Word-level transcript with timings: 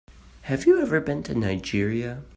Have 0.49 0.65
you 0.65 0.81
ever 0.81 0.99
been 0.99 1.21
to 1.21 1.35
Nigeria? 1.35 2.23